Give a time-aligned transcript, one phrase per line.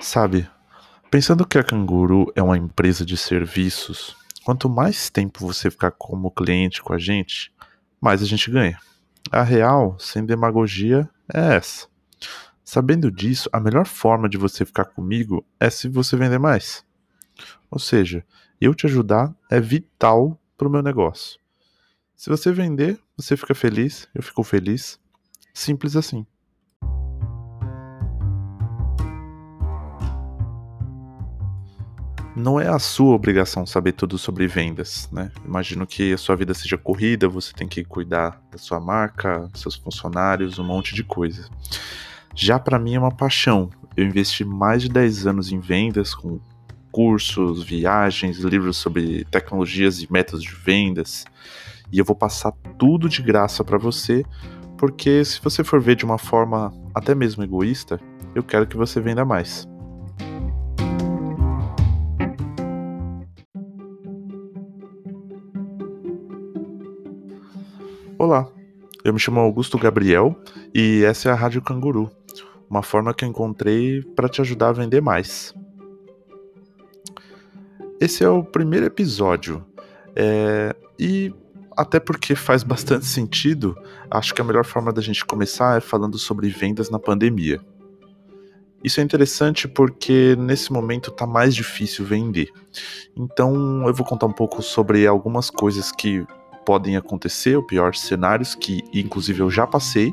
[0.00, 0.48] Sabe,
[1.10, 6.30] pensando que a Canguru é uma empresa de serviços, quanto mais tempo você ficar como
[6.30, 7.52] cliente com a gente,
[8.00, 8.78] mais a gente ganha.
[9.30, 11.88] A real, sem demagogia, é essa.
[12.64, 16.84] Sabendo disso, a melhor forma de você ficar comigo é se você vender mais.
[17.68, 18.24] Ou seja,
[18.60, 21.40] eu te ajudar é vital para o meu negócio.
[22.14, 25.00] Se você vender, você fica feliz, eu fico feliz.
[25.52, 26.24] Simples assim.
[32.38, 35.30] Não é a sua obrigação saber tudo sobre vendas, né?
[35.44, 39.74] Imagino que a sua vida seja corrida, você tem que cuidar da sua marca, seus
[39.74, 41.48] funcionários, um monte de coisa.
[42.34, 43.70] Já para mim é uma paixão.
[43.96, 46.38] Eu investi mais de 10 anos em vendas com
[46.92, 51.24] cursos, viagens, livros sobre tecnologias e métodos de vendas.
[51.92, 54.24] E eu vou passar tudo de graça para você,
[54.76, 58.00] porque se você for ver de uma forma até mesmo egoísta,
[58.34, 59.66] eu quero que você venda mais.
[68.20, 68.48] Olá,
[69.04, 70.34] eu me chamo Augusto Gabriel
[70.74, 72.10] e essa é a Rádio Canguru,
[72.68, 75.54] uma forma que eu encontrei para te ajudar a vender mais.
[78.00, 79.64] Esse é o primeiro episódio
[80.16, 81.32] é, e
[81.76, 83.76] até porque faz bastante sentido,
[84.10, 87.60] acho que a melhor forma da gente começar é falando sobre vendas na pandemia.
[88.82, 92.48] Isso é interessante porque nesse momento está mais difícil vender.
[93.16, 96.26] Então eu vou contar um pouco sobre algumas coisas que
[96.68, 100.12] podem acontecer, os piores cenários, que inclusive eu já passei,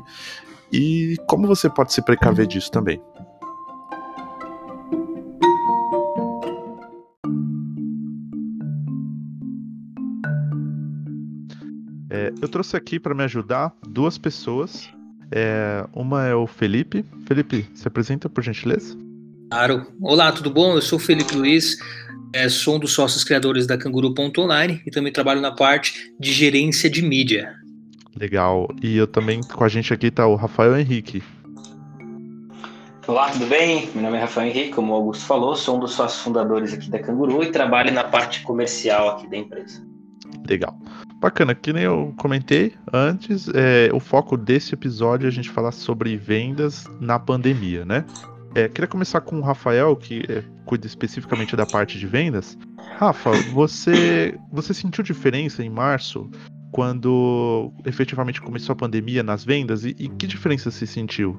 [0.72, 2.98] e como você pode se precaver disso também.
[12.08, 14.88] É, eu trouxe aqui para me ajudar duas pessoas.
[15.30, 17.04] É, uma é o Felipe.
[17.26, 18.96] Felipe, se apresenta por gentileza.
[19.50, 19.86] Claro.
[20.00, 20.74] Olá, tudo bom?
[20.74, 21.76] Eu sou o Felipe Luiz,
[22.36, 26.90] é, sou um dos sócios criadores da Canguru.online e também trabalho na parte de gerência
[26.90, 27.54] de mídia.
[28.14, 28.68] Legal.
[28.82, 31.22] E eu também, com a gente aqui está o Rafael Henrique.
[33.06, 33.88] Olá, tudo bem?
[33.94, 36.90] Meu nome é Rafael Henrique, como o Augusto falou, sou um dos sócios fundadores aqui
[36.90, 39.82] da Canguru e trabalho na parte comercial aqui da empresa.
[40.46, 40.76] Legal.
[41.20, 45.72] Bacana, que nem eu comentei antes, é, o foco desse episódio é a gente falar
[45.72, 48.04] sobre vendas na pandemia, né?
[48.56, 52.56] É, queria começar com o Rafael, que é, cuida especificamente da parte de vendas.
[52.96, 56.30] Rafa, você, você sentiu diferença em março,
[56.72, 59.84] quando efetivamente começou a pandemia nas vendas?
[59.84, 61.38] E, e que diferença você sentiu?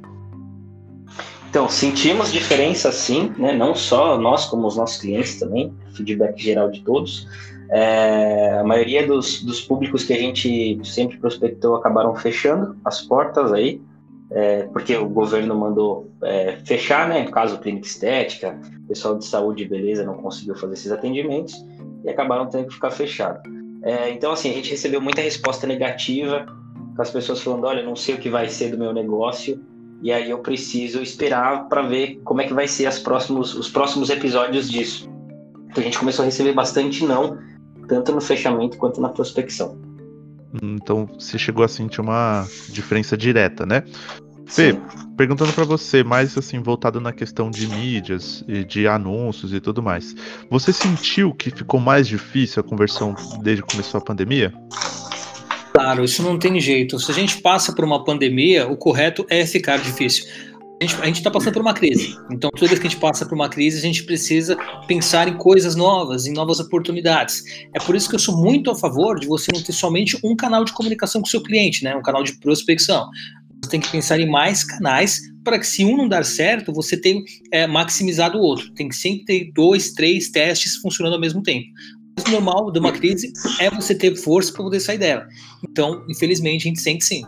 [1.50, 3.52] Então, sentimos diferença sim, né?
[3.52, 7.28] não só nós, como os nossos clientes também, feedback geral de todos.
[7.72, 13.52] É, a maioria dos, dos públicos que a gente sempre prospectou acabaram fechando as portas
[13.52, 13.82] aí,
[14.32, 17.24] é, porque o governo mandou é, fechar, né?
[17.24, 21.56] No caso, clínica estética, pessoal de saúde e beleza não conseguiu fazer esses atendimentos
[22.04, 23.42] e acabaram tendo que ficar fechado.
[23.84, 26.46] É, então, assim, a gente recebeu muita resposta negativa,
[26.96, 29.64] com as pessoas falando: olha, não sei o que vai ser do meu negócio,
[30.02, 34.10] e aí eu preciso esperar para ver como é que vai ser próximos, os próximos
[34.10, 35.10] episódios disso.
[35.70, 37.38] Então, a gente começou a receber bastante não,
[37.88, 39.87] tanto no fechamento quanto na prospecção.
[40.62, 43.84] Então você chegou a sentir uma diferença direta, né?
[44.48, 44.80] Fê,
[45.18, 49.84] perguntando para você, mais assim, voltado na questão de mídias e de anúncios e tudo
[49.84, 50.16] mais.
[50.50, 54.54] Você sentiu que ficou mais difícil a conversão desde que começou a pandemia?
[55.74, 56.98] Claro, isso não tem jeito.
[56.98, 60.26] Se a gente passa por uma pandemia, o correto é ficar difícil
[60.80, 62.16] a gente está passando por uma crise.
[62.32, 64.56] Então, toda vez que a gente passa por uma crise, a gente precisa
[64.88, 67.44] pensar em coisas novas, em novas oportunidades.
[67.74, 70.36] É por isso que eu sou muito a favor de você não ter somente um
[70.36, 71.96] canal de comunicação com o seu cliente, né?
[71.96, 73.10] um canal de prospecção.
[73.64, 76.96] Você tem que pensar em mais canais para que, se um não dar certo, você
[76.96, 78.72] tenha é, maximizado o outro.
[78.74, 81.66] Tem que sempre ter dois, três testes funcionando ao mesmo tempo.
[82.28, 85.28] O normal de uma crise é você ter força para poder sair dela.
[85.68, 87.24] Então, infelizmente, a gente sente sim.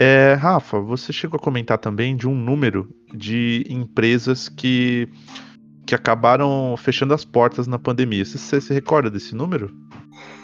[0.00, 5.08] É, Rafa, você chegou a comentar também de um número de empresas que,
[5.84, 8.24] que acabaram fechando as portas na pandemia.
[8.24, 9.74] Você, você se recorda desse número?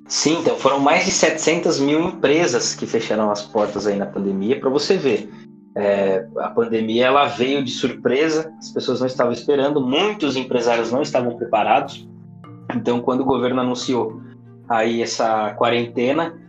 [0.09, 4.59] Sim, então foram mais de 700 mil empresas que fecharam as portas aí na pandemia,
[4.59, 5.31] para você ver.
[5.77, 11.01] É, a pandemia ela veio de surpresa, as pessoas não estavam esperando, muitos empresários não
[11.01, 12.09] estavam preparados.
[12.75, 14.21] Então, quando o governo anunciou
[14.69, 16.44] aí essa quarentena,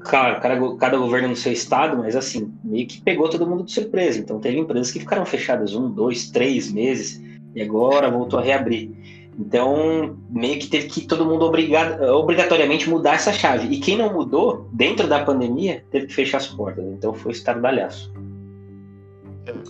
[0.00, 3.72] claro, cada, cada governo no seu estado, mas assim, meio que pegou todo mundo de
[3.72, 4.18] surpresa.
[4.18, 7.22] Então teve empresas que ficaram fechadas um, dois, três meses
[7.54, 8.90] e agora voltou a reabrir.
[9.38, 13.74] Então, meio que teve que todo mundo obrigado, obrigatoriamente mudar essa chave.
[13.74, 16.84] E quem não mudou, dentro da pandemia, teve que fechar as portas.
[16.84, 18.12] Então foi estardalhaço.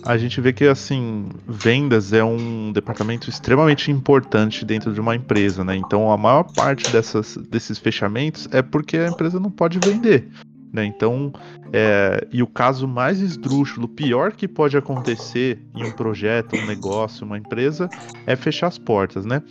[0.05, 5.63] A gente vê que assim, vendas é um departamento extremamente importante dentro de uma empresa,
[5.63, 5.75] né?
[5.75, 10.29] Então a maior parte dessas, desses fechamentos é porque a empresa não pode vender.
[10.71, 10.85] Né?
[10.85, 11.31] Então,
[11.71, 17.23] é, e o caso mais esdrúxulo, pior que pode acontecer em um projeto, um negócio,
[17.27, 17.87] uma empresa,
[18.25, 19.43] é fechar as portas, né?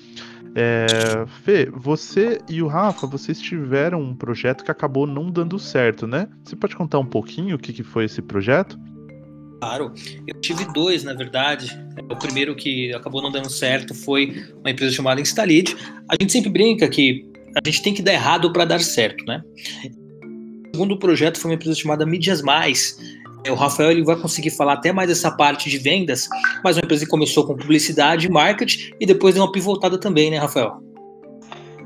[0.55, 6.09] É, Fê, você e o Rafa, vocês tiveram um projeto que acabou não dando certo,
[6.09, 6.29] né?
[6.45, 8.79] Você pode contar um pouquinho o que, que foi esse projeto?
[9.63, 9.95] Claro,
[10.27, 11.71] eu tive dois, na verdade.
[12.11, 15.77] O primeiro que acabou não dando certo foi uma empresa chamada Instalid.
[16.09, 17.25] A gente sempre brinca que
[17.55, 19.41] a gente tem que dar errado para dar certo, né?
[19.85, 22.99] O segundo projeto foi uma empresa chamada Mídias Mais.
[23.49, 26.29] O Rafael ele vai conseguir falar até mais essa parte de vendas,
[26.65, 30.39] mas uma empresa que começou com publicidade marketing e depois deu uma pivotada também, né,
[30.39, 30.83] Rafael?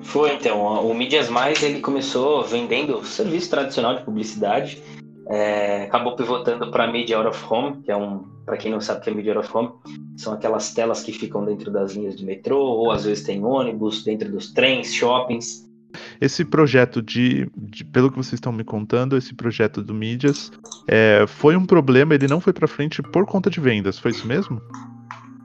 [0.01, 0.63] Foi, então.
[0.63, 4.83] O Mídias Mais ele começou vendendo serviço tradicional de publicidade,
[5.29, 9.01] é, acabou pivotando para Media Out of Home, que é um, para quem não sabe
[9.01, 9.71] o que é Media Out of Home,
[10.17, 14.05] são aquelas telas que ficam dentro das linhas de metrô, ou às vezes tem ônibus,
[14.05, 15.67] dentro dos trens, shoppings.
[16.21, 20.53] Esse projeto de, de, pelo que vocês estão me contando, esse projeto do Mídias
[20.87, 24.27] é, foi um problema, ele não foi para frente por conta de vendas, foi isso
[24.27, 24.61] mesmo?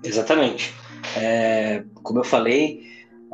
[0.04, 0.74] Exatamente.
[1.16, 2.82] É, como eu falei,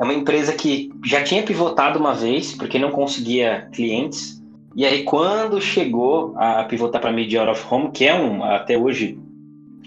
[0.00, 4.37] é uma empresa que já tinha pivotado uma vez, porque não conseguia clientes,
[4.76, 9.18] e aí quando chegou a pivotar para Media of Home, que é um, até hoje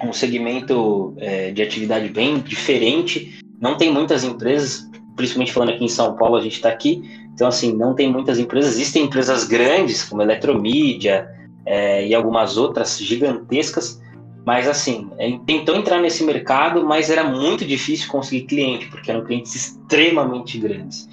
[0.04, 5.90] um segmento é, de atividade bem diferente, não tem muitas empresas, principalmente falando aqui em
[5.90, 8.74] São Paulo, a gente está aqui, então, assim, não tem muitas empresas.
[8.74, 11.28] Existem empresas grandes, como Eletromídia
[11.66, 14.02] é, e algumas outras gigantescas,
[14.46, 19.24] mas, assim, é, tentou entrar nesse mercado, mas era muito difícil conseguir cliente, porque eram
[19.24, 21.08] clientes extremamente grandes.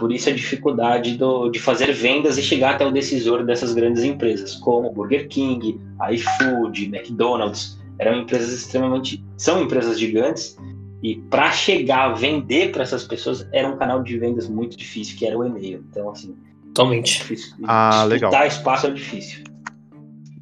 [0.00, 4.02] Por isso a dificuldade do, de fazer vendas e chegar até o decisor dessas grandes
[4.02, 5.78] empresas, como Burger King,
[6.10, 7.78] iFood, McDonald's.
[7.98, 9.22] Eram empresas extremamente.
[9.36, 10.56] são empresas gigantes
[11.02, 15.18] e para chegar a vender para essas pessoas era um canal de vendas muito difícil,
[15.18, 15.84] que era o e-mail.
[15.90, 16.34] Então, assim.
[16.68, 17.18] Totalmente.
[17.18, 18.30] Difícil, ah, legal.
[18.30, 19.44] Dar espaço é difícil.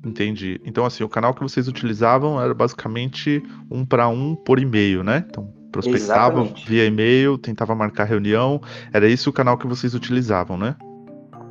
[0.06, 0.61] Entendi.
[0.64, 5.25] Então, assim, o canal que vocês utilizavam era basicamente um para um por e-mail, né?
[5.28, 6.68] Então, prospectavam Exatamente.
[6.68, 8.60] via e-mail, tentava marcar reunião.
[8.92, 10.74] Era isso o canal que vocês utilizavam, né?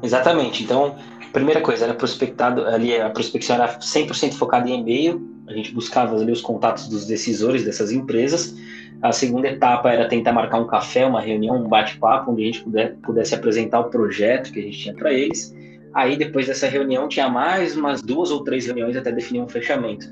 [0.01, 0.63] Exatamente.
[0.63, 0.95] Então,
[1.33, 5.35] primeira coisa, era prospectado, ali a prospecção era 100% focada em e-mail.
[5.47, 8.55] A gente buscava ali os contatos dos decisores dessas empresas
[9.01, 12.63] a segunda etapa era tentar marcar um café, uma reunião, um bate-papo, onde a gente
[12.63, 15.55] puder, pudesse apresentar o projeto que a gente tinha para eles.
[15.93, 20.07] Aí, depois dessa reunião, tinha mais umas duas ou três reuniões até definir um fechamento.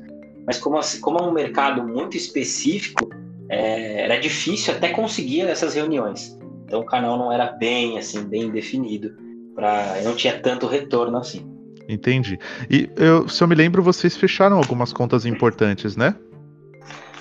[0.45, 3.09] Mas, como, como é um mercado muito específico,
[3.49, 6.37] é, era difícil até conseguir essas reuniões.
[6.65, 9.11] Então, o canal não era bem, assim, bem definido.
[9.53, 11.45] Pra, não tinha tanto retorno assim.
[11.87, 12.37] Entendi.
[12.69, 16.15] E eu, se eu me lembro, vocês fecharam algumas contas importantes, né?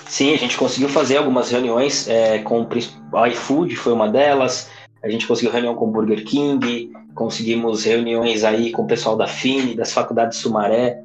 [0.07, 4.71] Sim, a gente conseguiu fazer algumas reuniões é, com o iFood, foi uma delas.
[5.03, 9.27] A gente conseguiu reunião com o Burger King, conseguimos reuniões aí com o pessoal da
[9.27, 11.03] FINE, das faculdades Sumaré.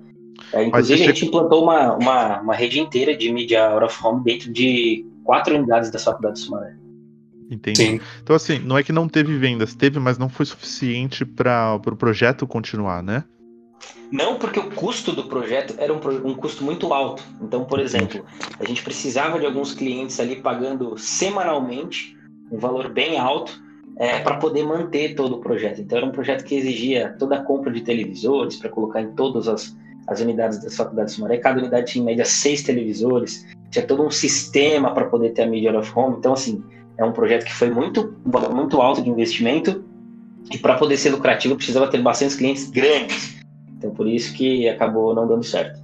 [0.54, 4.24] É, inclusive, a gente implantou uma, uma, uma, rede inteira de mídia out of home
[4.24, 6.74] dentro de quatro unidades das faculdades Sumaré.
[7.52, 7.84] Entendi.
[7.84, 8.00] Sim.
[8.24, 11.80] Então, assim, não é que não teve vendas, teve, mas não foi suficiente para o
[11.80, 13.24] pro projeto continuar, né?
[14.12, 17.22] Não, porque o custo do projeto era um, um, custo muito alto.
[17.44, 18.26] Então, por exemplo,
[18.60, 22.18] a gente precisava de alguns clientes ali pagando semanalmente
[22.52, 23.52] um valor bem alto
[23.98, 25.80] é, para poder manter todo o projeto.
[25.80, 29.48] Então, era um projeto que exigia toda a compra de televisores para colocar em todas
[29.48, 31.38] as, as unidades das faculdades de Maré.
[31.38, 35.48] Cada unidade tinha em média seis televisores, tinha todo um sistema para poder ter a
[35.48, 36.18] Media of Home.
[36.18, 36.64] Então, assim,
[36.98, 39.84] é um projeto que foi muito, valor muito alto de investimento
[40.52, 43.40] e para poder ser lucrativo precisava ter bastante clientes grandes.
[43.78, 45.80] Então por isso que acabou não dando certo.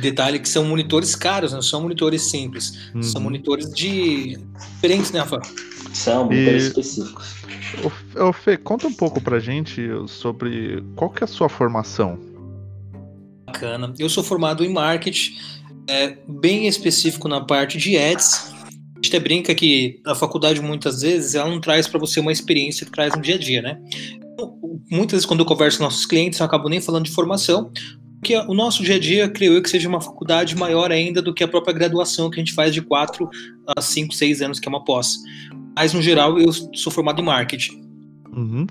[0.00, 2.92] Detalhe que são monitores caros, não são monitores simples.
[2.94, 3.02] Uhum.
[3.02, 4.38] São monitores de
[4.74, 5.40] diferentes, né, Rafa?
[5.92, 6.66] São monitores e...
[6.68, 7.34] específicos.
[8.16, 12.18] Ô, Fê, conta um pouco pra gente sobre qual que é a sua formação.
[13.46, 13.92] Bacana.
[13.98, 15.32] Eu sou formado em marketing,
[15.90, 18.52] é, bem específico na parte de ads.
[18.64, 22.32] A gente até brinca que a faculdade muitas vezes ela não traz para você uma
[22.32, 23.80] experiência que traz no dia a dia, né?
[24.90, 27.70] muitas vezes quando eu converso com nossos clientes, eu acabo nem falando de formação,
[28.18, 31.32] porque o nosso dia a dia, creio eu, que seja uma faculdade maior ainda do
[31.32, 33.28] que a própria graduação que a gente faz de 4
[33.76, 35.16] a 5, 6 anos, que é uma pós.
[35.74, 37.80] Mas, no geral, eu sou formado em marketing.
[38.36, 38.66] Uhum.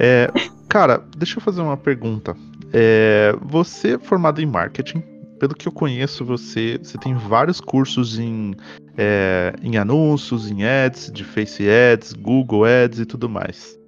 [0.00, 0.32] É,
[0.68, 2.36] cara, deixa eu fazer uma pergunta.
[2.72, 5.02] É, você é formado em marketing,
[5.38, 8.54] pelo que eu conheço, você, você tem vários cursos em,
[8.96, 13.78] é, em anúncios, em ads, de Face Ads, Google Ads e tudo mais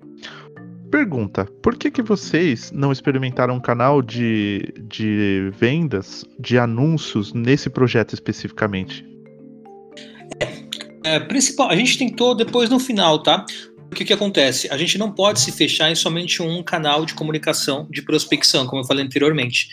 [0.91, 7.71] Pergunta: por que, que vocês não experimentaram um canal de, de vendas, de anúncios nesse
[7.71, 9.07] projeto especificamente?
[11.05, 13.47] É, principal, a gente tentou depois no final, tá?
[13.91, 14.69] O que, que acontece?
[14.71, 18.83] A gente não pode se fechar em somente um canal de comunicação, de prospecção, como
[18.83, 19.69] eu falei anteriormente.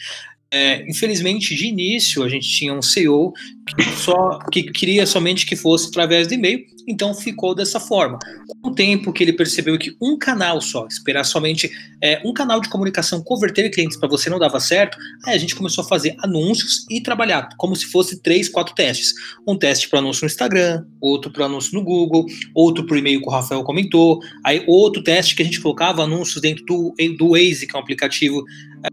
[0.51, 3.34] É, infelizmente, de início, a gente tinha um CEO
[3.75, 8.17] que, só, que queria somente que fosse através de e-mail, então ficou dessa forma.
[8.62, 11.70] Com o tempo que ele percebeu que um canal só, esperar somente
[12.01, 15.56] é, um canal de comunicação converter clientes para você não dava certo, aí a gente
[15.56, 19.13] começou a fazer anúncios e trabalhar como se fosse três, quatro testes.
[19.46, 22.25] Um teste para anúncio no Instagram, outro para anúncio no Google,
[22.56, 26.41] outro por e-mail que o Rafael comentou, aí outro teste que a gente colocava anúncios
[26.41, 28.44] dentro do, do Waze, que é um aplicativo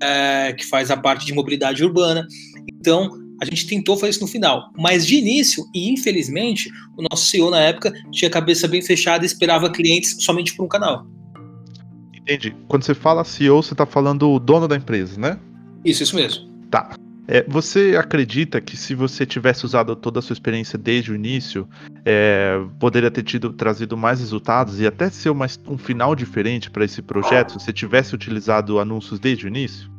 [0.02, 2.26] é, que faz a parte de mobilidade urbana.
[2.68, 7.26] Então, a gente tentou fazer isso no final, mas de início, e infelizmente, o nosso
[7.26, 11.06] CEO na época tinha a cabeça bem fechada e esperava clientes somente por um canal.
[12.14, 12.56] Entendi.
[12.68, 15.38] Quando você fala CEO, você está falando o dono da empresa, né?
[15.84, 16.48] Isso, isso mesmo.
[16.70, 16.96] Tá.
[17.26, 21.66] É, você acredita que se você tivesse usado toda a sua experiência desde o início,
[22.04, 26.84] é, poderia ter tido trazido mais resultados e até ser uma, um final diferente para
[26.84, 29.90] esse projeto se você tivesse utilizado anúncios desde o início?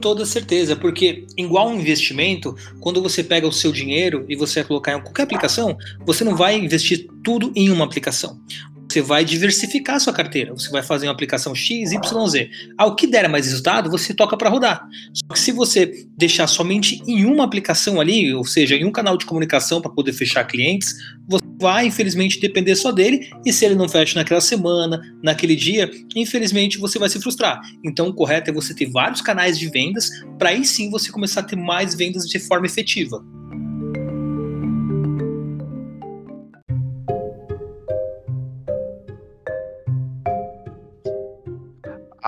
[0.00, 4.68] Toda certeza, porque igual um investimento, quando você pega o seu dinheiro e você vai
[4.68, 8.40] colocar em qualquer aplicação, você não vai investir tudo em uma aplicação
[8.88, 10.52] você vai diversificar a sua carteira.
[10.52, 12.50] Você vai fazer uma aplicação X, Y, Z.
[12.78, 14.88] Ao que der mais resultado, você toca para rodar.
[15.12, 19.16] Só que se você deixar somente em uma aplicação ali, ou seja, em um canal
[19.16, 20.94] de comunicação para poder fechar clientes,
[21.28, 23.28] você vai, infelizmente, depender só dele.
[23.44, 27.60] E se ele não fecha naquela semana, naquele dia, infelizmente você vai se frustrar.
[27.84, 31.40] Então, o correto é você ter vários canais de vendas para aí sim você começar
[31.40, 33.24] a ter mais vendas de forma efetiva.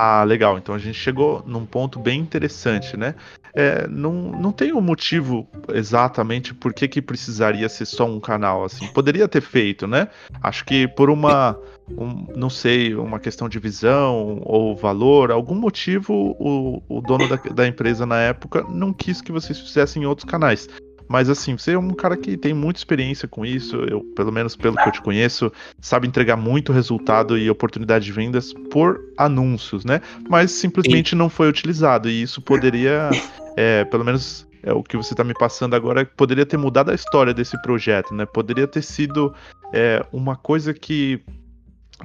[0.00, 0.56] Ah, legal.
[0.56, 3.16] Então a gente chegou num ponto bem interessante, né?
[3.52, 8.62] É, não, não tem um motivo exatamente por que, que precisaria ser só um canal,
[8.62, 8.86] assim.
[8.86, 10.06] Poderia ter feito, né?
[10.40, 11.58] Acho que por uma,
[11.90, 17.34] um, não sei, uma questão de visão ou valor, algum motivo o, o dono da,
[17.34, 20.68] da empresa na época não quis que vocês fizessem em outros canais.
[21.08, 24.54] Mas assim, você é um cara que tem muita experiência com isso, eu, pelo menos
[24.54, 25.50] pelo que eu te conheço,
[25.80, 30.00] sabe entregar muito resultado e oportunidade de vendas por anúncios, né?
[30.28, 31.16] Mas simplesmente Sim.
[31.16, 32.10] não foi utilizado.
[32.10, 33.10] E isso poderia,
[33.56, 36.94] é, pelo menos é o que você está me passando agora, poderia ter mudado a
[36.94, 38.26] história desse projeto, né?
[38.26, 39.34] Poderia ter sido
[39.72, 41.20] é, uma coisa que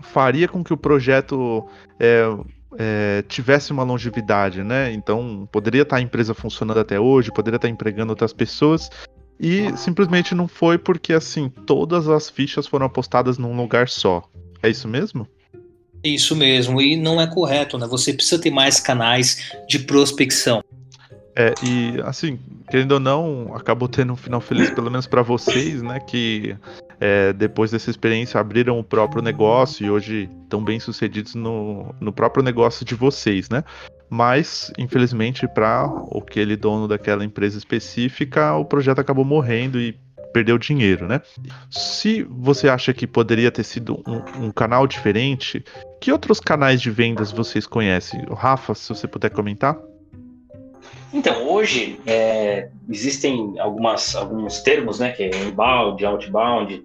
[0.01, 1.67] faria com que o projeto
[1.99, 2.23] é,
[2.77, 4.91] é, tivesse uma longevidade, né?
[4.91, 8.89] Então poderia estar a empresa funcionando até hoje, poderia estar empregando outras pessoas
[9.39, 14.23] e simplesmente não foi porque assim todas as fichas foram apostadas num lugar só.
[14.61, 15.27] É isso mesmo?
[16.03, 17.87] Isso mesmo, e não é correto, né?
[17.87, 20.61] Você precisa ter mais canais de prospecção.
[21.35, 25.81] É, e assim, querendo ou não, acabou tendo um final feliz, pelo menos para vocês,
[25.81, 25.99] né?
[25.99, 26.55] Que
[26.99, 32.13] é, depois dessa experiência abriram o próprio negócio e hoje estão bem sucedidos no, no
[32.13, 33.63] próprio negócio de vocês, né?
[34.09, 39.99] Mas, infelizmente, para aquele dono daquela empresa específica, o projeto acabou morrendo e
[40.31, 41.21] perdeu dinheiro, né?
[41.69, 45.63] Se você acha que poderia ter sido um, um, canal diferente,
[45.99, 48.23] que outros canais de vendas vocês conhecem?
[48.35, 49.77] Rafa, se você puder comentar.
[51.13, 56.83] Então, hoje é, existem algumas, alguns termos, né, que é inbound, outbound,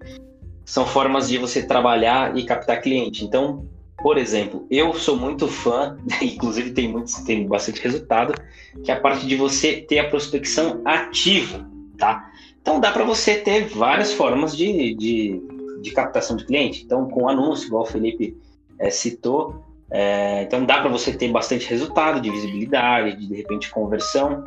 [0.63, 3.25] são formas de você trabalhar e captar cliente.
[3.25, 3.65] Então,
[3.97, 8.35] por exemplo, eu sou muito fã, inclusive tem, muitos, tem bastante resultado,
[8.83, 11.67] que é a parte de você ter a prospecção ativa,
[11.97, 12.29] tá?
[12.61, 15.41] Então, dá para você ter várias formas de, de,
[15.81, 16.83] de, captação de cliente.
[16.83, 18.37] Então, com anúncio, igual o Felipe
[18.77, 23.69] é, citou, é, então dá para você ter bastante resultado de visibilidade, de, de repente
[23.69, 24.43] conversão.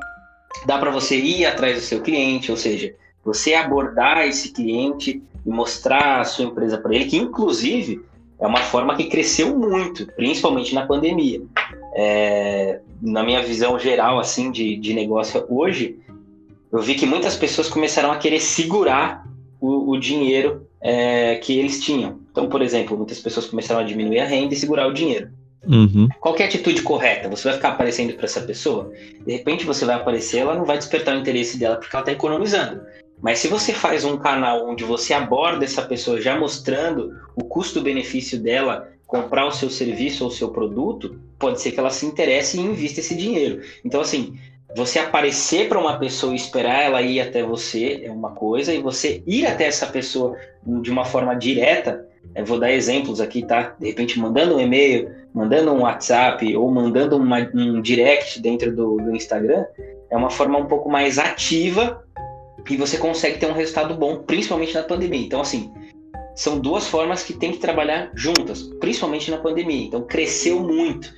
[0.66, 2.94] Dá para você ir atrás do seu cliente, ou seja,
[3.24, 8.04] você abordar esse cliente e mostrar a sua empresa para ele, que inclusive
[8.38, 11.40] é uma forma que cresceu muito, principalmente na pandemia.
[11.94, 15.98] É, na minha visão geral assim de, de negócio hoje,
[16.70, 19.26] eu vi que muitas pessoas começaram a querer segurar
[19.60, 22.20] o, o dinheiro é, que eles tinham.
[22.30, 25.30] Então, por exemplo, muitas pessoas começaram a diminuir a renda e segurar o dinheiro.
[25.66, 26.08] Uhum.
[26.20, 27.28] Qual é a atitude correta?
[27.28, 28.92] Você vai ficar aparecendo para essa pessoa?
[29.24, 32.12] De repente você vai aparecer, ela não vai despertar o interesse dela porque ela está
[32.12, 32.82] economizando.
[33.22, 38.40] Mas se você faz um canal onde você aborda essa pessoa já mostrando o custo-benefício
[38.40, 42.56] dela comprar o seu serviço ou o seu produto, pode ser que ela se interesse
[42.56, 43.60] e invista esse dinheiro.
[43.84, 44.36] Então, assim,
[44.76, 48.80] você aparecer para uma pessoa e esperar ela ir até você é uma coisa, e
[48.80, 53.74] você ir até essa pessoa de uma forma direta Eu vou dar exemplos aqui, tá?
[53.78, 58.96] De repente, mandando um e-mail, mandando um WhatsApp ou mandando uma, um direct dentro do,
[58.96, 59.64] do Instagram,
[60.10, 62.02] é uma forma um pouco mais ativa
[62.68, 65.26] e você consegue ter um resultado bom, principalmente na pandemia.
[65.26, 65.70] Então, assim,
[66.34, 69.86] são duas formas que tem que trabalhar juntas, principalmente na pandemia.
[69.86, 71.12] Então, cresceu muito.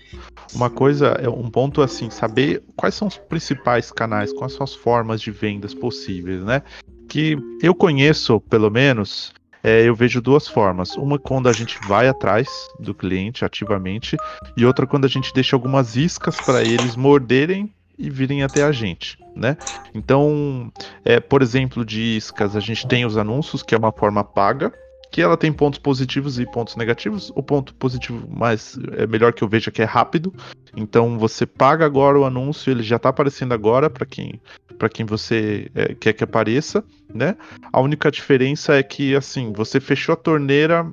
[0.54, 4.74] Uma coisa, é um ponto assim, saber quais são os principais canais, quais são as
[4.74, 6.62] formas de vendas possíveis, né?
[7.08, 10.96] Que eu conheço, pelo menos, é, eu vejo duas formas.
[10.96, 14.16] Uma quando a gente vai atrás do cliente ativamente,
[14.56, 18.72] e outra quando a gente deixa algumas iscas para eles morderem e virem até a
[18.72, 19.56] gente, né?
[19.94, 20.70] Então,
[21.04, 24.72] é, por exemplo, de iscas, a gente tem os anúncios, que é uma forma paga,
[25.14, 27.30] que ela tem pontos positivos e pontos negativos.
[27.36, 30.34] O ponto positivo mais é melhor que eu veja que é rápido.
[30.76, 34.40] Então você paga agora o anúncio, ele já está aparecendo agora para quem
[34.76, 36.82] para quem você é, quer que apareça,
[37.14, 37.36] né?
[37.72, 40.84] A única diferença é que assim você fechou a torneira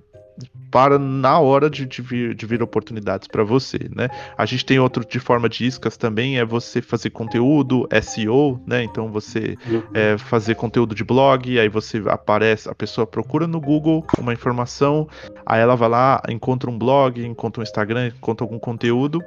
[0.72, 4.08] para na hora de, de, vir, de vir oportunidades para você, né?
[4.38, 8.82] A gente tem outro de forma de iscas também, é você fazer conteúdo, SEO, né?
[8.84, 9.84] Então você uhum.
[9.94, 15.08] é, fazer conteúdo de blog, aí você aparece, a pessoa procura no Google uma informação,
[15.46, 19.22] aí ela vai lá, encontra um blog, encontra um Instagram, encontra algum conteúdo,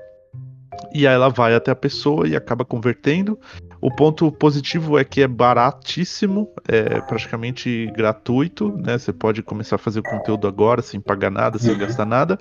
[0.92, 3.38] e aí ela vai até a pessoa e acaba convertendo.
[3.80, 8.96] O ponto positivo é que é baratíssimo, é praticamente gratuito, né?
[8.96, 11.78] Você pode começar a fazer conteúdo agora sem pagar nada, sem uhum.
[11.78, 12.38] gastar nada.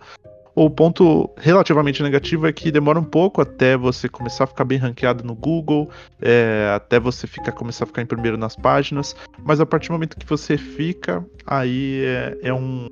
[0.56, 4.78] O ponto relativamente negativo é que demora um pouco até você começar a ficar bem
[4.78, 5.90] ranqueado no Google,
[6.22, 9.94] é, até você ficar, começar a ficar em primeiro nas páginas, mas a partir do
[9.94, 12.88] momento que você fica, aí é, é um.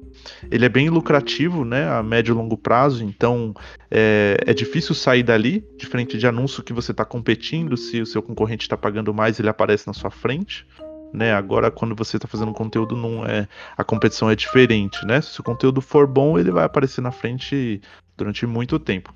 [0.49, 1.87] Ele é bem lucrativo, né?
[1.87, 3.53] A médio e longo prazo, então
[3.91, 8.23] é, é difícil sair dali, diferente de anúncio que você está competindo, se o seu
[8.23, 10.65] concorrente está pagando mais, ele aparece na sua frente
[11.13, 11.33] né?
[11.33, 15.21] Agora, quando você está fazendo conteúdo, não é a competição é diferente, né?
[15.21, 17.81] Se o conteúdo for bom, ele vai aparecer na frente
[18.21, 19.11] durante muito tempo.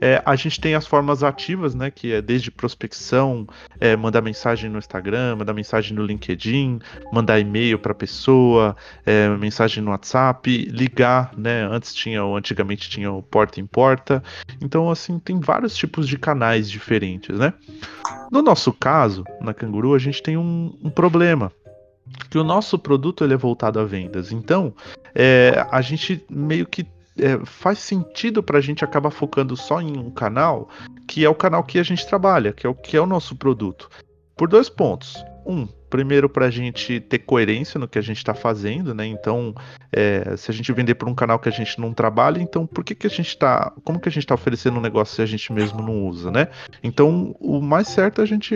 [0.00, 1.90] É, a gente tem as formas ativas, né?
[1.90, 3.46] Que é desde prospecção,
[3.78, 6.80] é, mandar mensagem no Instagram, mandar mensagem no LinkedIn,
[7.12, 8.76] mandar e-mail para a pessoa,
[9.06, 11.62] é, mensagem no WhatsApp, ligar, né?
[11.70, 14.22] Antes tinha, antigamente tinha o porta em porta.
[14.60, 17.54] Então, assim, tem vários tipos de canais diferentes, né?
[18.32, 21.52] No nosso caso, na Canguru, a gente tem um, um problema
[22.28, 24.32] que o nosso produto ele é voltado a vendas.
[24.32, 24.74] Então,
[25.14, 26.86] é, a gente meio que
[27.20, 30.68] é, faz sentido para a gente acabar focando só em um canal,
[31.06, 33.36] que é o canal que a gente trabalha, que é o que é o nosso
[33.36, 33.88] produto.
[34.36, 35.22] Por dois pontos.
[35.46, 39.06] Um, primeiro para a gente ter coerência no que a gente está fazendo, né?
[39.06, 39.54] Então,
[39.92, 42.84] é, se a gente vender por um canal que a gente não trabalha, então por
[42.84, 45.26] que, que a gente está, como que a gente está oferecendo um negócio se a
[45.26, 46.48] gente mesmo não usa, né?
[46.82, 48.54] Então, o mais certo é a gente,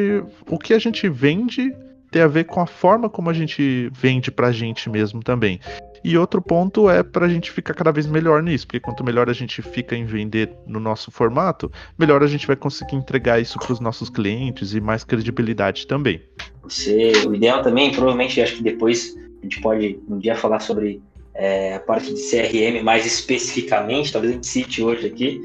[0.49, 1.75] o que a gente vende
[2.11, 5.59] tem a ver com a forma como a gente vende para a gente mesmo também.
[6.05, 9.31] E outro ponto é para a gente ficar cada vez melhor nisso, porque quanto melhor
[9.31, 13.59] a gente fica em vender no nosso formato, melhor a gente vai conseguir entregar isso
[13.59, 16.21] para os nossos clientes e mais credibilidade também.
[16.63, 21.01] Você, o ideal também, provavelmente, acho que depois a gente pode um dia falar sobre
[21.35, 25.41] é, a parte de CRM mais especificamente, talvez a gente cite hoje aqui,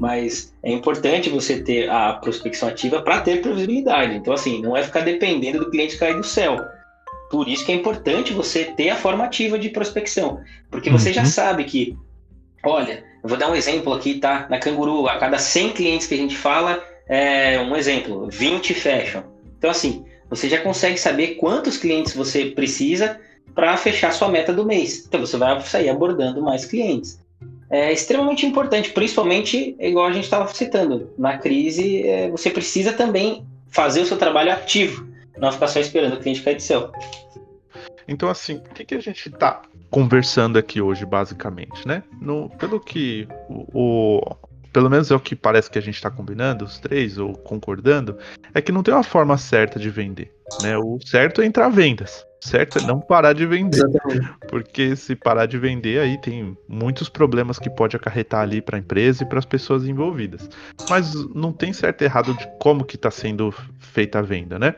[0.00, 4.16] mas é importante você ter a prospecção ativa para ter previsibilidade.
[4.16, 6.58] Então, assim, não é ficar dependendo do cliente cair do céu.
[7.30, 11.14] Por isso que é importante você ter a formativa de prospecção, porque você uhum.
[11.14, 11.96] já sabe que,
[12.64, 14.48] olha, eu vou dar um exemplo aqui, tá?
[14.50, 19.22] Na Canguru, a cada 100 clientes que a gente fala, é um exemplo, 20 fecham.
[19.56, 23.20] Então, assim, você já consegue saber quantos clientes você precisa
[23.54, 25.04] para fechar sua meta do mês.
[25.06, 27.20] Então, você vai sair abordando mais clientes.
[27.70, 33.46] É extremamente importante, principalmente, igual a gente estava citando, na crise, é, você precisa também
[33.68, 35.09] fazer o seu trabalho ativo
[35.40, 36.92] não ficar só esperando o cliente cair do céu.
[38.06, 42.02] Então, assim, o que, que a gente está conversando aqui hoje, basicamente, né?
[42.20, 44.36] No, pelo que o, o,
[44.72, 48.18] pelo menos é o que parece que a gente está combinando, os três, ou concordando,
[48.54, 50.32] é que não tem uma forma certa de vender.
[50.62, 50.76] Né?
[50.76, 53.76] O certo é entrar vendas certo é não parar de vender.
[53.78, 54.30] Exatamente.
[54.48, 58.80] Porque se parar de vender, aí tem muitos problemas que pode acarretar ali para a
[58.80, 60.48] empresa e para as pessoas envolvidas.
[60.88, 64.74] Mas não tem certo e errado de como que está sendo feita a venda, né?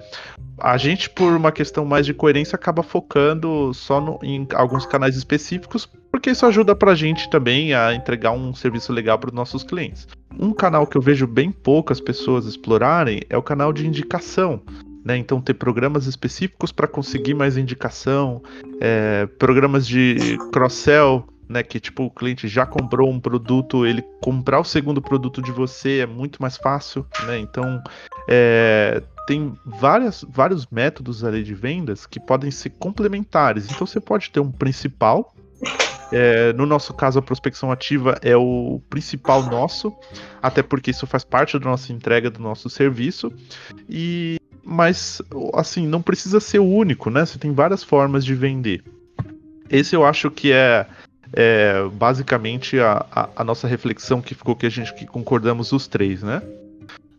[0.59, 5.17] A gente, por uma questão mais de coerência, acaba focando só no, em alguns canais
[5.17, 9.35] específicos, porque isso ajuda para a gente também a entregar um serviço legal para os
[9.35, 10.07] nossos clientes.
[10.39, 14.63] Um canal que eu vejo bem poucas pessoas explorarem é o canal de indicação.
[15.05, 15.17] Né?
[15.17, 18.43] Então, ter programas específicos para conseguir mais indicação,
[18.81, 21.63] é, programas de cross-sell, né?
[21.63, 25.99] Que tipo, o cliente já comprou um produto, ele comprar o segundo produto de você
[25.99, 27.39] é muito mais fácil, né?
[27.39, 27.83] Então,
[28.29, 33.71] é, tem várias, vários métodos ali de vendas que podem ser complementares.
[33.71, 35.35] Então, você pode ter um principal
[36.13, 39.93] É, no nosso caso, a prospecção ativa é o principal nosso,
[40.43, 43.33] até porque isso faz parte da nossa entrega do nosso serviço.
[43.89, 45.21] E mas
[45.55, 47.27] assim, não precisa ser o único, né?
[47.27, 48.85] Você tem várias formas de vender.
[49.69, 50.87] Esse eu acho que é,
[51.33, 55.89] é basicamente a, a, a, nossa reflexão que ficou que a gente que concordamos os
[55.89, 56.43] três, né?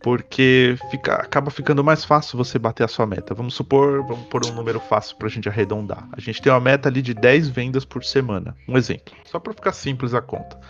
[0.04, 3.32] Porque fica, acaba ficando mais fácil você bater a sua meta.
[3.32, 6.06] Vamos supor, vamos pôr um número fácil para a gente arredondar.
[6.12, 8.54] A gente tem uma meta ali de 10 vendas por semana.
[8.68, 9.14] Um exemplo.
[9.24, 10.60] Só para ficar simples a conta.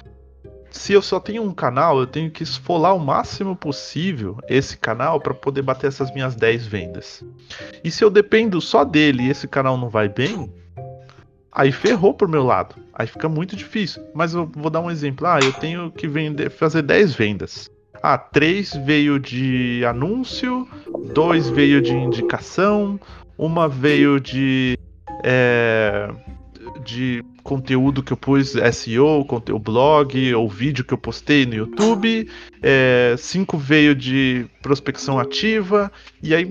[0.71, 5.21] Se eu só tenho um canal, eu tenho que esfolar o máximo possível esse canal
[5.21, 7.25] para poder bater essas minhas 10 vendas.
[7.83, 10.49] E se eu dependo só dele e esse canal não vai bem,
[11.51, 12.77] aí ferrou pro meu lado.
[12.93, 14.01] Aí fica muito difícil.
[14.15, 15.27] Mas eu vou dar um exemplo.
[15.27, 17.74] Ah, eu tenho que vender, fazer 10 vendas.
[18.07, 20.69] Ah, três veio de anúncio,
[21.15, 23.01] dois veio de indicação,
[23.39, 24.77] uma veio de.
[25.25, 26.11] É,
[26.85, 32.29] de conteúdo que eu pus SEO, o blog ou vídeo que eu postei no YouTube,
[32.63, 35.91] é, cinco veio de prospecção ativa,
[36.23, 36.51] e aí,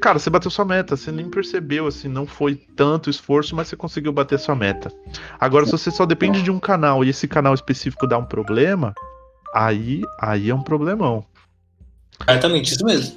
[0.00, 3.74] cara, você bateu sua meta, você nem percebeu, assim, não foi tanto esforço, mas você
[3.74, 4.92] conseguiu bater sua meta.
[5.40, 8.94] Agora, se você só depende de um canal e esse canal específico dá um problema,
[9.54, 11.24] aí, aí é um problemão.
[12.28, 13.16] Exatamente, isso mesmo.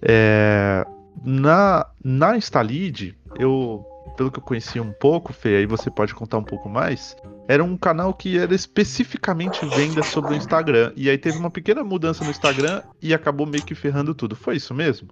[0.00, 0.86] É,
[1.24, 3.84] na, na Instalid, eu,
[4.16, 7.16] pelo que eu conheci um pouco, Fê, aí você pode contar um pouco mais,
[7.48, 10.92] era um canal que era especificamente venda sobre o Instagram.
[10.96, 14.36] E aí teve uma pequena mudança no Instagram e acabou meio que ferrando tudo.
[14.36, 15.08] Foi isso mesmo?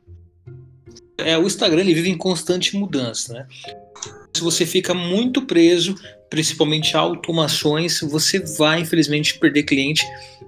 [1.18, 3.46] É, o Instagram ele vive em constante mudança, né?
[4.34, 5.94] Se você fica muito preso,
[6.30, 10.06] principalmente automações, você vai infelizmente perder cliente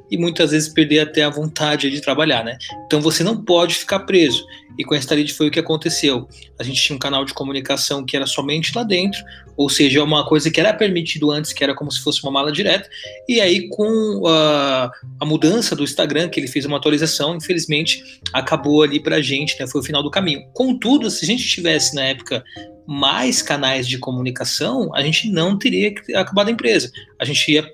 [0.09, 2.57] e muitas vezes perder até a vontade de trabalhar, né?
[2.87, 4.47] Então você não pode ficar preso.
[4.79, 6.29] E com a Starlead foi o que aconteceu.
[6.59, 9.21] A gente tinha um canal de comunicação que era somente lá dentro,
[9.57, 12.53] ou seja, uma coisa que era permitido antes, que era como se fosse uma mala
[12.53, 12.89] direta.
[13.29, 14.91] E aí, com a,
[15.21, 19.67] a mudança do Instagram, que ele fez uma atualização, infelizmente acabou ali pra gente, né?
[19.67, 20.43] Foi o final do caminho.
[20.53, 22.45] Contudo, se a gente tivesse na época
[22.87, 26.91] mais canais de comunicação, a gente não teria acabado a empresa.
[27.19, 27.71] A gente ia,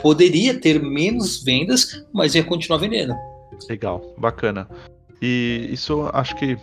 [0.00, 3.14] poderia ter menos vendas, mas ia continuar vendendo.
[3.68, 4.68] Legal, bacana.
[5.20, 6.56] E isso acho que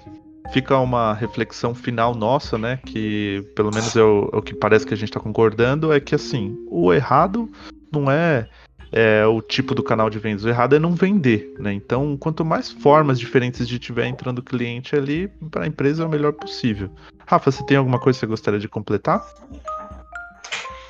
[0.51, 2.79] fica uma reflexão final nossa, né?
[2.85, 5.99] Que pelo menos é o, é o que parece que a gente está concordando, é
[5.99, 7.49] que assim, o errado
[7.91, 8.47] não é,
[8.91, 11.73] é, o tipo do canal de vendas, o errado é não vender, né?
[11.73, 16.09] Então, quanto mais formas diferentes de tiver entrando cliente ali, para a empresa é o
[16.09, 16.89] melhor possível.
[17.29, 19.23] Rafa, você tem alguma coisa que você gostaria de completar?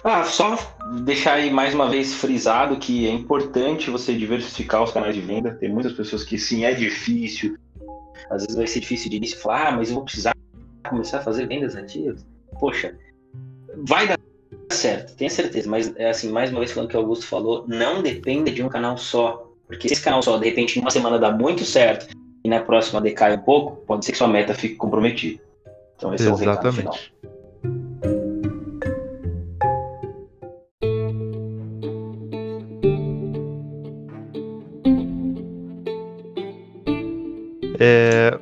[0.02, 0.58] Ah, só
[1.04, 5.56] deixar aí mais uma vez frisado que é importante você diversificar os canais de venda.
[5.56, 7.58] Tem muitas pessoas que sim, é difícil.
[8.30, 10.34] Às vezes vai ser difícil de início falar, ah, mas eu vou precisar
[10.88, 12.25] começar a fazer vendas ativas.
[12.58, 12.95] Poxa,
[13.86, 14.17] vai dar
[14.71, 15.69] certo, tenha certeza.
[15.69, 18.69] Mas é assim, mais uma vez falando que o Augusto falou, não dependa de um
[18.69, 19.45] canal só.
[19.67, 22.62] Porque se esse canal só, de repente, em uma semana dá muito certo e na
[22.62, 25.48] próxima decai um pouco, pode ser que sua meta fique comprometida.
[25.99, 26.47] Então esse Exatamente.
[26.47, 26.95] é o recado final.
[37.81, 38.39] É,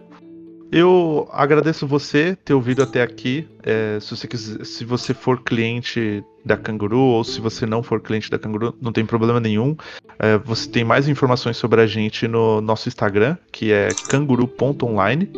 [0.71, 3.47] eu agradeço você ter ouvido até aqui.
[3.63, 7.99] É, se, você quiser, se você for cliente da Canguru ou se você não for
[7.99, 9.75] cliente da Canguru, não tem problema nenhum.
[10.19, 15.31] É, você tem mais informações sobre a gente no nosso Instagram, que é canguru.online.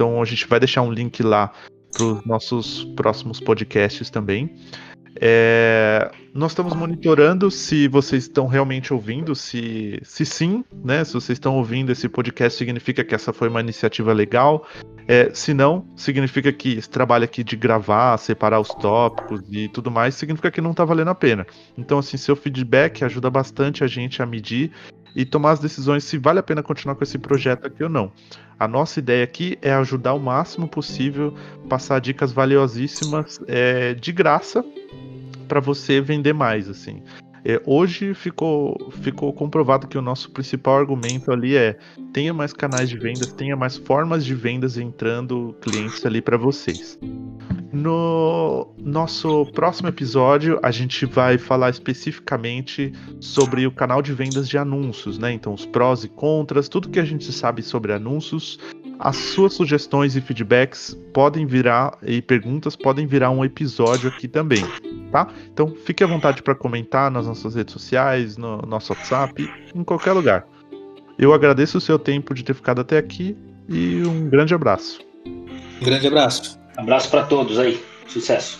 [0.00, 1.52] Então a gente vai deixar um link lá
[1.92, 4.56] para os nossos próximos podcasts também.
[5.20, 11.04] É, nós estamos monitorando se vocês estão realmente ouvindo, se, se sim, né?
[11.04, 14.66] Se vocês estão ouvindo esse podcast, significa que essa foi uma iniciativa legal.
[15.06, 19.90] É, se não, significa que esse trabalho aqui de gravar, separar os tópicos e tudo
[19.90, 21.46] mais, significa que não está valendo a pena.
[21.76, 24.70] Então, assim, seu feedback ajuda bastante a gente a medir
[25.14, 28.12] e tomar as decisões se vale a pena continuar com esse projeto aqui ou não.
[28.58, 31.34] A nossa ideia aqui é ajudar o máximo possível,
[31.68, 34.64] passar dicas valiosíssimas é, de graça
[35.48, 37.02] para você vender mais, assim.
[37.44, 41.78] É, hoje ficou, ficou comprovado que o nosso principal argumento ali é
[42.12, 46.98] tenha mais canais de vendas, tenha mais formas de vendas entrando clientes ali para vocês.
[47.72, 54.58] No nosso próximo episódio, a gente vai falar especificamente sobre o canal de vendas de
[54.58, 55.32] anúncios, né?
[55.32, 58.58] Então, os prós e contras, tudo que a gente sabe sobre anúncios.
[58.98, 64.62] As suas sugestões e feedbacks podem virar e perguntas podem virar um episódio aqui também,
[65.10, 65.28] tá?
[65.50, 70.12] Então, fique à vontade para comentar nas nossas redes sociais, no nosso WhatsApp, em qualquer
[70.12, 70.46] lugar.
[71.18, 73.36] Eu agradeço o seu tempo de ter ficado até aqui
[73.68, 75.00] e um grande abraço.
[75.24, 76.59] Um grande abraço.
[76.80, 77.82] Abraço para todos aí.
[78.08, 78.58] Sucesso.